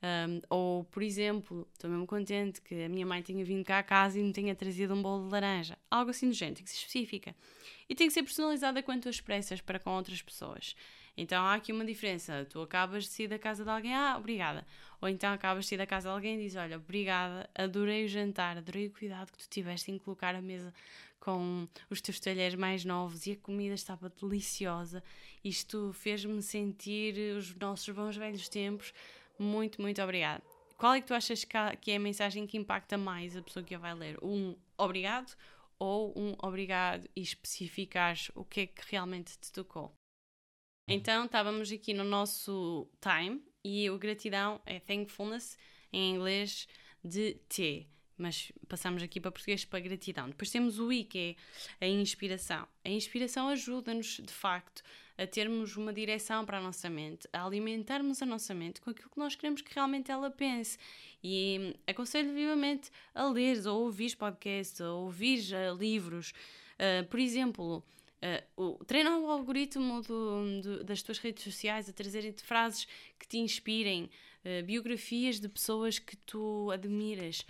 [0.02, 3.82] Um, ou, por exemplo, estou mesmo contente que a minha mãe tenha vindo cá a
[3.82, 5.78] casa e me tenha trazido um bolo de laranja.
[5.90, 7.34] Algo assim do género, tem que ser específica.
[7.88, 10.76] E tem que ser personalizada quanto tu expressas para com outras pessoas.
[11.16, 12.46] Então há aqui uma diferença.
[12.50, 14.66] Tu acabas de sair da casa de alguém, ah, obrigada.
[15.00, 18.08] Ou então acabas de sair da casa de alguém e dizes, olha, obrigada, adorei o
[18.08, 20.72] jantar, adorei o cuidado que tu tiveste em colocar a mesa
[21.20, 25.02] com os teus talheres mais novos e a comida estava deliciosa.
[25.42, 28.92] Isto fez-me sentir os nossos bons velhos tempos.
[29.38, 30.42] Muito, muito obrigada.
[30.76, 31.44] Qual é que tu achas
[31.80, 34.18] que é a mensagem que impacta mais a pessoa que a vai ler?
[34.22, 35.34] Um obrigado
[35.78, 39.94] ou um obrigado e especificares o que é que realmente te tocou?
[40.86, 45.56] Então estávamos aqui no nosso time e o gratidão é thankfulness
[45.90, 46.68] em inglês
[47.02, 47.86] de T,
[48.18, 50.28] mas passamos aqui para português para gratidão.
[50.28, 51.36] Depois temos o I, que
[51.80, 52.68] é a inspiração.
[52.84, 54.82] A inspiração ajuda-nos, de facto,
[55.16, 59.08] a termos uma direção para a nossa mente, a alimentarmos a nossa mente com aquilo
[59.08, 60.76] que nós queremos que realmente ela pense.
[61.22, 66.34] E hum, aconselho vivamente a ler ou ouvir podcasts, ou ouvir uh, livros.
[66.74, 67.82] Uh, por exemplo,
[68.22, 72.86] Uh, o, o algoritmo do, do, das tuas redes sociais a trazerem-te frases
[73.18, 74.08] que te inspirem,
[74.44, 77.44] uh, biografias de pessoas que tu admiras.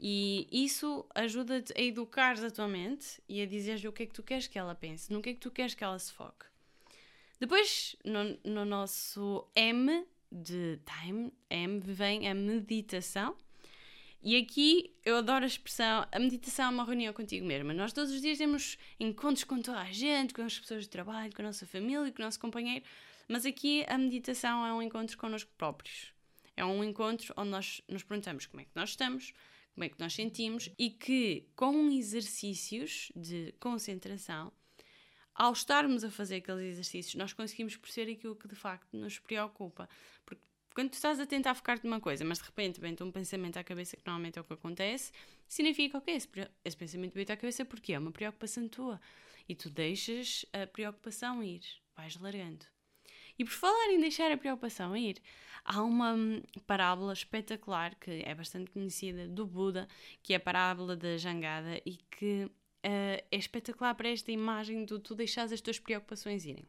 [0.00, 4.14] E isso ajuda-te a educar a tua mente e a dizer o que é que
[4.14, 6.46] tu queres que ela pense, no que é que tu queres que ela se foque.
[7.40, 13.36] Depois, no, no nosso M de time, M vem a meditação
[14.22, 17.72] e aqui eu adoro a expressão: a meditação é uma reunião contigo mesma.
[17.72, 21.32] Nós todos os dias temos encontros com toda a gente, com as pessoas de trabalho,
[21.34, 22.84] com a nossa família, com o nosso companheiro,
[23.28, 26.12] mas aqui a meditação é um encontro connosco próprios.
[26.56, 29.32] É um encontro onde nós nos perguntamos como é que nós estamos,
[29.74, 34.52] como é que nós sentimos e que com exercícios de concentração,
[35.32, 39.88] ao estarmos a fazer aqueles exercícios, nós conseguimos perceber aquilo que de facto nos preocupa.
[40.26, 40.42] Porque
[40.78, 43.64] quando tu estás a tentar focar-te numa coisa, mas de repente vem-te um pensamento à
[43.64, 45.10] cabeça, que normalmente é o que acontece,
[45.48, 46.28] significa, ok, esse,
[46.64, 49.00] esse pensamento veio-te à cabeça porque é uma preocupação tua.
[49.48, 51.62] E tu deixas a preocupação ir,
[51.96, 52.64] vais largando.
[53.36, 55.20] E por falar em deixar a preocupação ir,
[55.64, 59.88] há uma hum, parábola espetacular que é bastante conhecida do Buda,
[60.22, 62.52] que é a parábola da jangada e que uh,
[62.84, 66.68] é espetacular para esta imagem de tu deixares as tuas preocupações irem.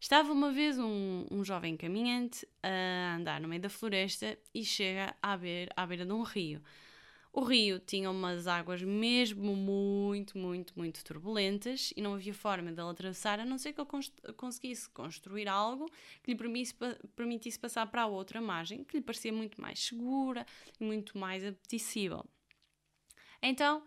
[0.00, 5.14] Estava uma vez um, um jovem caminhante a andar no meio da floresta e chega
[5.22, 6.62] à beira, à beira de um rio.
[7.30, 12.80] O rio tinha umas águas mesmo muito, muito, muito turbulentas e não havia forma de
[12.80, 15.86] ele atravessar a não ser que ele conseguisse construir algo
[16.22, 16.74] que lhe permitisse,
[17.14, 20.46] permitisse passar para a outra margem, que lhe parecia muito mais segura
[20.80, 22.24] e muito mais apetecível.
[23.42, 23.84] Então,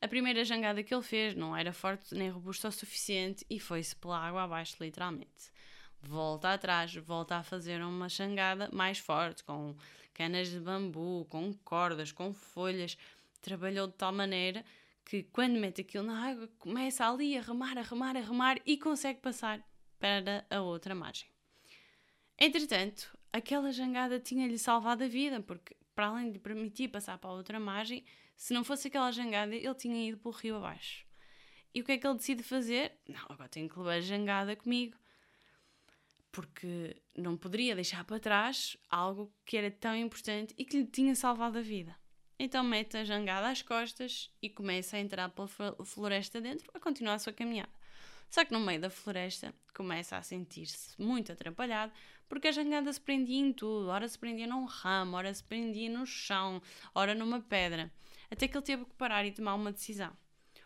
[0.00, 3.96] a primeira jangada que ele fez não era forte nem robusta o suficiente e foi-se
[3.96, 5.53] pela água abaixo, literalmente.
[6.06, 9.74] Volta atrás, volta a fazer uma xangada mais forte, com
[10.12, 12.96] canas de bambu, com cordas, com folhas.
[13.40, 14.64] Trabalhou de tal maneira
[15.04, 18.78] que quando mete aquilo na água, começa ali a remar, a remar, a remar e
[18.78, 19.60] consegue passar
[19.98, 21.28] para a outra margem.
[22.38, 27.34] Entretanto, aquela jangada tinha-lhe salvado a vida, porque para além de permitir passar para a
[27.34, 28.04] outra margem,
[28.36, 31.06] se não fosse aquela jangada, ele tinha ido pelo rio abaixo.
[31.74, 32.92] E o que é que ele decide fazer?
[33.08, 34.96] Não, agora tenho que levar a jangada comigo.
[36.34, 41.14] Porque não poderia deixar para trás algo que era tão importante e que lhe tinha
[41.14, 41.94] salvado a vida.
[42.36, 47.14] Então mete a jangada às costas e começa a entrar pela floresta dentro a continuar
[47.14, 47.70] a sua caminhada.
[48.28, 51.92] Só que no meio da floresta começa a sentir-se muito atrapalhado
[52.28, 53.88] porque a jangada se prendia em tudo.
[53.88, 56.60] Ora se prendia num ramo, ora se prendia no chão,
[56.92, 57.92] ora numa pedra.
[58.28, 60.12] Até que ele teve que parar e tomar uma decisão.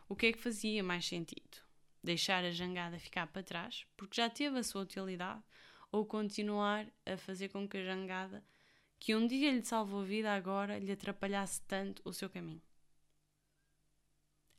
[0.08, 1.67] O que é que fazia mais sentido?
[2.02, 5.42] Deixar a jangada ficar para trás, porque já teve a sua utilidade,
[5.90, 8.44] ou continuar a fazer com que a jangada,
[8.98, 12.62] que um dia lhe salvou a vida, agora lhe atrapalhasse tanto o seu caminho?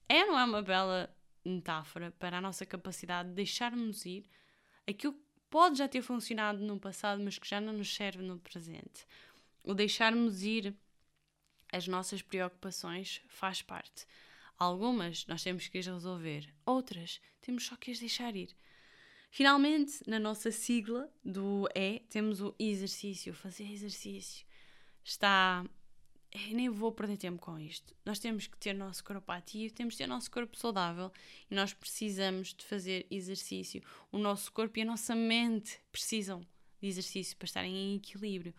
[0.08, 4.26] É, não é uma bela metáfora para a nossa capacidade de deixarmos ir
[4.88, 8.40] aquilo que pode já ter funcionado no passado, mas que já não nos serve no
[8.40, 9.06] presente.
[9.64, 10.76] O deixarmos ir
[11.72, 14.08] as nossas preocupações faz parte.
[14.60, 18.54] Algumas nós temos que as resolver, outras temos só que as deixar ir.
[19.32, 24.46] Finalmente, na nossa sigla do E, temos o exercício, fazer exercício.
[25.04, 25.64] Está
[26.32, 27.96] eu nem vou perder tempo com isto.
[28.06, 31.12] Nós temos que ter nosso corpo ativo, temos que ter nosso corpo saudável
[31.50, 33.82] e nós precisamos de fazer exercício.
[34.12, 36.42] O nosso corpo e a nossa mente precisam
[36.80, 38.54] de exercício para estarem em equilíbrio.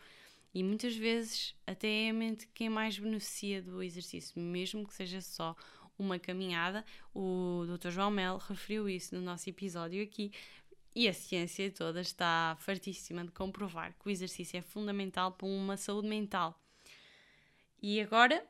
[0.53, 5.21] E muitas vezes até é a mente quem mais beneficia do exercício, mesmo que seja
[5.21, 5.55] só
[6.03, 6.85] uma caminhada.
[7.15, 7.91] O Dr.
[7.91, 10.33] João Mel referiu isso no nosso episódio aqui.
[10.95, 15.77] E a ciência toda está fartíssima de comprovar que o exercício é fundamental para uma
[15.77, 16.61] saúde mental
[17.83, 18.45] e agora,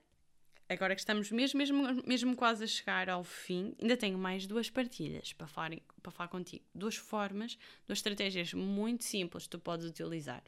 [0.69, 4.69] agora que estamos mesmo, mesmo, mesmo quase a chegar ao fim, ainda tenho mais duas
[4.69, 5.71] partilhas para falar,
[6.03, 6.65] para falar contigo.
[6.75, 10.43] Duas formas, duas estratégias muito simples que tu podes utilizar.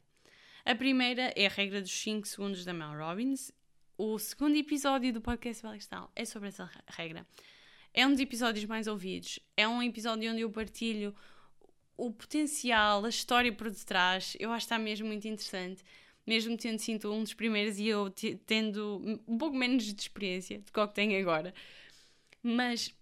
[0.65, 3.53] A primeira é a regra dos 5 segundos da Mel Robbins.
[3.97, 7.27] O segundo episódio do podcast Questão é sobre essa regra.
[7.93, 9.39] É um dos episódios mais ouvidos.
[9.57, 11.15] É um episódio onde eu partilho
[11.97, 14.37] o potencial, a história por detrás.
[14.41, 15.85] Eu acho que está mesmo muito interessante
[16.27, 18.13] mesmo tendo sido um dos primeiros e eu
[18.47, 21.53] tendo um pouco menos de experiência do que o que tenho agora.
[22.43, 22.95] Mas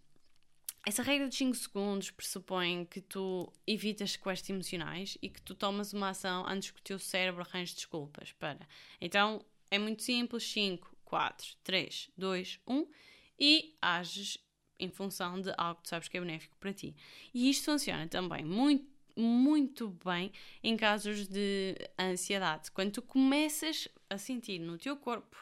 [0.87, 5.93] essa regra de 5 segundos pressupõe que tu evitas sequestros emocionais e que tu tomas
[5.93, 8.67] uma ação antes que o teu cérebro arranje desculpas para.
[9.01, 12.87] Então é muito simples: 5, 4, 3, 2, 1
[13.39, 14.39] e ages
[14.79, 16.97] em função de algo que sabes que é benéfico para ti.
[17.35, 22.71] E isto funciona também muito muito bem em casos de ansiedade.
[22.71, 25.37] Quando tu começas a sentir no teu corpo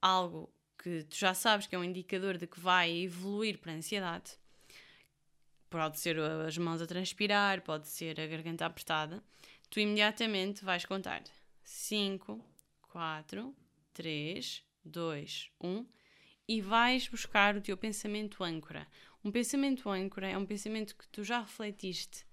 [0.00, 0.52] algo
[0.82, 4.32] que tu já sabes que é um indicador de que vai evoluir para a ansiedade,
[5.68, 9.22] pode ser as mãos a transpirar, pode ser a garganta apertada,
[9.68, 11.22] tu imediatamente vais contar
[11.62, 12.42] 5,
[12.90, 13.56] 4,
[13.94, 15.86] 3, 2, 1
[16.48, 18.86] e vais buscar o teu pensamento âncora.
[19.24, 22.26] Um pensamento âncora é um pensamento que tu já refletiste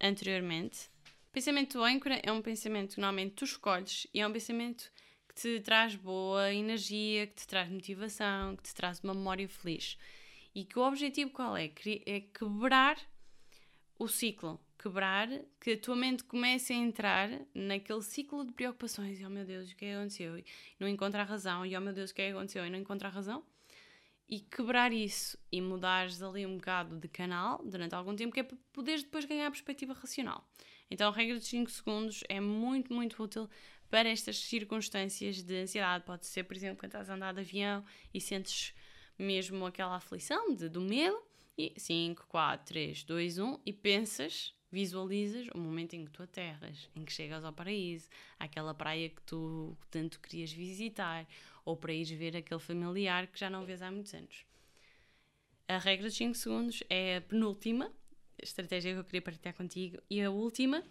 [0.00, 0.90] anteriormente.
[1.30, 4.90] Pensamento âncora é um pensamento que normalmente tu escolhes e é um pensamento
[5.28, 9.96] que te traz boa energia, que te traz motivação, que te traz uma memória feliz.
[10.52, 11.72] E que o objetivo qual é?
[12.04, 12.98] É quebrar
[13.98, 14.60] o ciclo.
[14.82, 15.28] Quebrar,
[15.60, 19.20] que a tua mente comece a entrar naquele ciclo de preocupações.
[19.20, 20.36] E oh meu Deus, o que é que aconteceu?
[20.38, 20.44] E
[20.80, 21.64] não encontra a razão.
[21.64, 22.66] E oh meu Deus, o que é que aconteceu?
[22.66, 23.44] E não encontra a razão
[24.32, 28.42] e quebrar isso e mudares ali um bocado de canal durante algum tempo, que é
[28.42, 30.48] para poderes depois ganhar a perspectiva racional.
[30.90, 33.46] Então, a regra dos 5 segundos é muito, muito útil
[33.90, 36.04] para estas circunstâncias de ansiedade.
[36.06, 38.74] Pode ser, por exemplo, quando estás a andar de avião e sentes
[39.18, 41.22] mesmo aquela aflição de, do medo,
[41.58, 46.88] e 5, 4, 3, 2, 1, e pensas, visualizas o momento em que tu aterras,
[46.96, 48.08] em que chegas ao paraíso,
[48.38, 51.28] àquela praia que tu tanto querias visitar,
[51.64, 54.46] ou para ires ver aquele familiar que já não vês há muitos anos.
[55.68, 57.92] A regra dos 5 segundos é a penúltima
[58.42, 60.82] estratégia que eu queria partilhar contigo e a última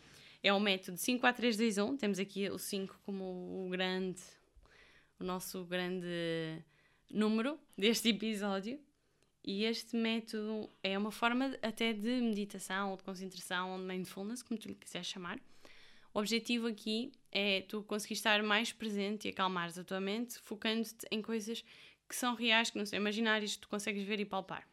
[0.44, 1.98] é o método 5, 4, 3, 2, 1.
[1.98, 4.22] Temos aqui o 5 como o grande,
[5.20, 6.64] o nosso grande
[7.10, 8.80] número deste episódio.
[9.44, 14.44] E este método é uma forma até de meditação ou de concentração ou de mindfulness,
[14.44, 15.40] como tu lhe quiseres chamar.
[16.14, 21.08] O objetivo aqui é tu conseguir estar mais presente e acalmares a tua mente, focando-te
[21.10, 21.64] em coisas
[22.08, 24.68] que são reais, que não são imaginárias, que tu consegues ver e palpar.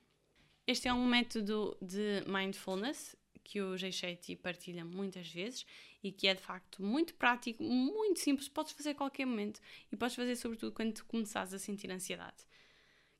[0.66, 5.64] Este é um método de mindfulness que o Geixete partilha muitas vezes
[6.02, 9.60] e que é de facto muito prático, muito simples, podes fazer a qualquer momento
[9.90, 12.36] e podes fazer sobretudo quando tu começares a sentir ansiedade.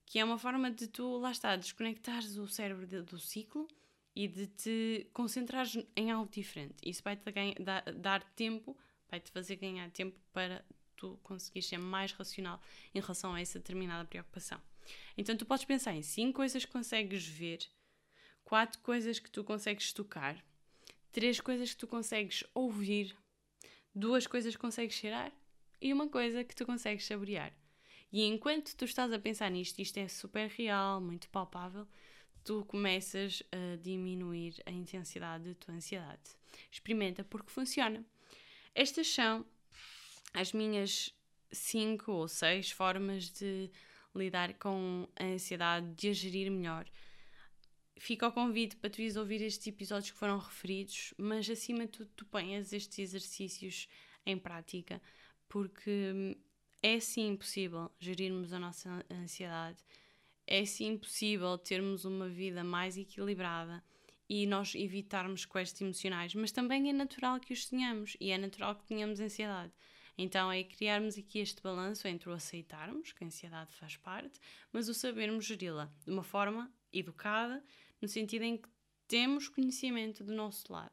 [0.09, 3.69] Que é uma forma de tu, lá está, desconectares o cérebro do ciclo
[4.17, 6.77] e de te concentrares em algo diferente.
[6.83, 7.23] Isso vai-te
[7.63, 8.75] dar, dar tempo,
[9.11, 10.65] vai-te fazer ganhar tempo para
[10.97, 12.59] tu conseguires ser mais racional
[12.95, 14.59] em relação a essa determinada preocupação.
[15.15, 17.59] Então tu podes pensar em cinco coisas que consegues ver,
[18.43, 20.43] quatro coisas que tu consegues tocar,
[21.13, 23.15] três coisas que tu consegues ouvir,
[23.95, 25.31] duas coisas que consegues cheirar
[25.83, 27.53] e uma coisa que tu consegues saborear.
[28.11, 31.87] E enquanto tu estás a pensar nisto, isto é super real, muito palpável,
[32.43, 36.31] tu começas a diminuir a intensidade da tua ansiedade.
[36.71, 38.05] Experimenta porque funciona.
[38.75, 39.45] Estas são
[40.33, 41.15] as minhas
[41.53, 43.71] cinco ou seis formas de
[44.15, 46.91] lidar com a ansiedade, de a gerir melhor.
[47.99, 52.11] Fica ao convite para tu ouvir estes episódios que foram referidos, mas acima de tudo
[52.17, 53.89] tu ponhas estes exercícios
[54.25, 55.03] em prática,
[55.49, 56.37] porque
[56.83, 59.79] é sim possível gerirmos a nossa ansiedade,
[60.47, 63.83] é sim possível termos uma vida mais equilibrada
[64.29, 68.77] e nós evitarmos quests emocionais, mas também é natural que os tenhamos e é natural
[68.77, 69.73] que tenhamos ansiedade.
[70.17, 74.41] Então é criarmos aqui este balanço entre o aceitarmos, que a ansiedade faz parte,
[74.73, 77.65] mas o sabermos geri-la de uma forma educada,
[78.01, 78.69] no sentido em que
[79.07, 80.93] temos conhecimento do nosso lado.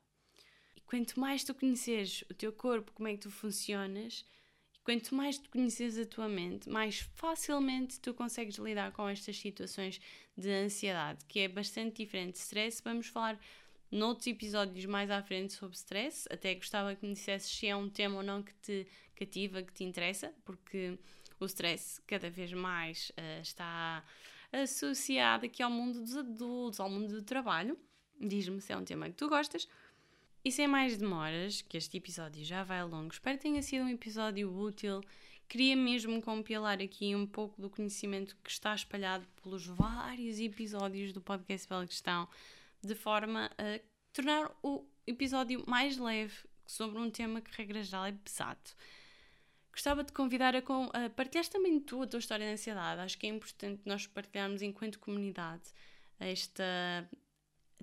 [0.75, 4.25] E quanto mais tu conheceres o teu corpo, como é que tu funcionas,
[4.85, 9.99] quanto mais tu conheces a tua mente, mais facilmente tu consegues lidar com estas situações
[10.37, 12.81] de ansiedade, que é bastante diferente de stress.
[12.83, 13.37] Vamos falar
[13.91, 16.27] noutros episódios mais à frente sobre stress.
[16.31, 19.73] Até gostava que me dissesses se é um tema ou não que te cativa, que
[19.73, 20.99] te interessa, porque
[21.39, 24.05] o stress cada vez mais uh, está
[24.51, 27.75] associado aqui ao mundo dos adultos, ao mundo do trabalho.
[28.21, 29.67] Diz-me se é um tema que tu gostas.
[30.45, 33.89] E sem mais demoras, que este episódio já vai longo, espero que tenha sido um
[33.89, 35.01] episódio útil.
[35.49, 41.19] Queria mesmo compilar aqui um pouco do conhecimento que está espalhado pelos vários episódios do
[41.19, 42.29] podcast Bela Questão,
[42.79, 43.79] de forma a
[44.13, 46.35] tornar o episódio mais leve
[46.67, 48.69] sobre um tema que, regra geral, é pesado.
[49.71, 53.01] Gostava de convidar a, a partilhar também tu a tua história de ansiedade.
[53.01, 55.63] Acho que é importante nós partilharmos enquanto comunidade
[56.19, 57.09] esta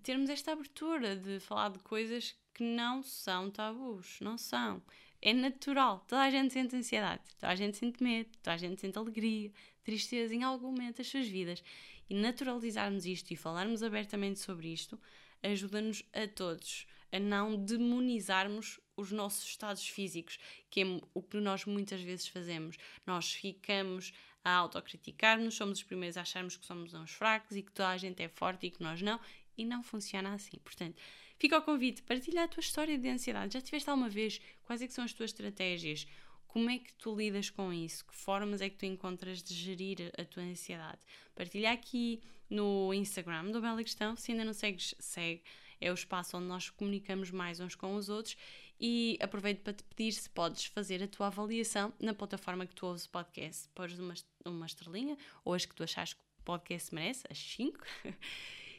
[0.02, 4.80] termos esta abertura de falar de coisas que não são tabus, não são.
[5.20, 8.80] É natural, toda a gente sente ansiedade, toda a gente sente medo, toda a gente
[8.80, 9.50] sente alegria,
[9.82, 11.62] tristeza em algum momento das suas vidas.
[12.08, 14.98] E naturalizarmos isto e falarmos abertamente sobre isto
[15.42, 20.38] ajuda-nos a todos a não demonizarmos os nossos estados físicos,
[20.70, 22.76] que é o que nós muitas vezes fazemos.
[23.06, 27.72] Nós ficamos a autocriticar-nos, somos os primeiros a acharmos que somos uns fracos e que
[27.72, 29.20] toda a gente é forte e que nós não,
[29.58, 30.56] e não funciona assim.
[30.64, 30.96] Portanto,
[31.43, 33.55] fica ao convite, partilha a tua história de ansiedade.
[33.55, 34.40] Já tiveste alguma vez?
[34.62, 36.07] Quais é que são as tuas estratégias?
[36.47, 38.07] Como é que tu lidas com isso?
[38.07, 41.01] Que formas é que tu encontras de gerir a tua ansiedade?
[41.34, 44.14] Partilha aqui no Instagram do Bela Questão.
[44.16, 45.43] Se ainda não segues, segue.
[45.80, 48.36] É o espaço onde nós comunicamos mais uns com os outros.
[48.78, 52.86] E aproveito para te pedir se podes fazer a tua avaliação na plataforma que tu
[52.86, 53.68] ouves o podcast.
[53.74, 54.14] Podes uma,
[54.47, 57.80] uma estrelinha ou as que tu achas que o podcast merece, as 5.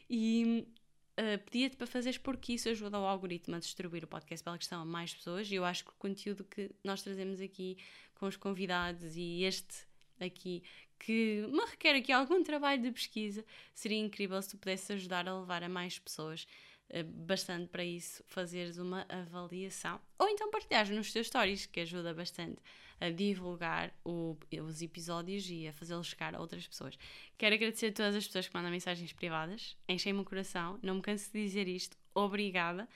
[0.08, 0.66] E
[1.18, 4.80] uh, pedia-te para fazeres porque isso ajuda o algoritmo a distribuir o podcast Bela Questão
[4.80, 7.76] a mais pessoas e eu acho que o conteúdo que nós trazemos aqui
[8.14, 9.86] com os convidados e este
[10.20, 10.62] aqui
[10.98, 13.44] que me requer aqui algum trabalho de pesquisa,
[13.74, 16.46] seria incrível se tu pudesses ajudar a levar a mais pessoas
[16.90, 20.00] uh, bastante para isso, fazeres uma avaliação.
[20.18, 22.58] Ou então partilhares nos teus stories, que ajuda bastante
[23.00, 26.98] a divulgar o, os episódios e a fazê-los chegar a outras pessoas.
[27.36, 31.02] Quero agradecer a todas as pessoas que mandam mensagens privadas, enchem-me o coração, não me
[31.02, 32.88] canso de dizer isto, obrigada.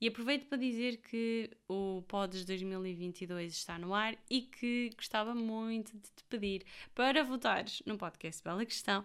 [0.00, 5.92] E aproveito para dizer que o Pods 2022 está no ar e que gostava muito
[5.92, 9.04] de te pedir para votares no podcast Bela Questão.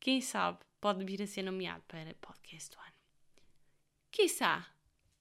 [0.00, 2.92] Quem sabe pode vir a ser nomeado para podcast do ano.
[4.10, 4.66] Quiçá,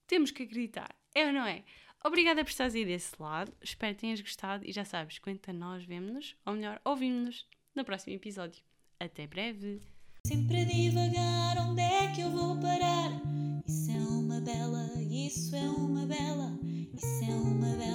[0.08, 1.64] temos que acreditar, é ou não é?
[2.04, 5.54] Obrigada por estares aí desse lado, espero que tenhas gostado e já sabes, quanto a
[5.54, 7.46] nós, vemos-nos, ou melhor, ouvimos-nos
[7.76, 8.64] no próximo episódio.
[9.00, 9.82] Até breve!
[10.26, 13.12] Sempre a divagar, onde é que eu vou parar?
[13.68, 17.91] Isso é uma bela, isso é uma bela, isso é uma bela.